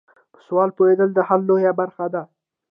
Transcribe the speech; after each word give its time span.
په 0.33 0.39
سوال 0.47 0.69
پوهیدل 0.77 1.09
د 1.13 1.19
حل 1.27 1.41
لویه 1.49 1.71
برخه 1.79 2.05
ده. 2.13 2.21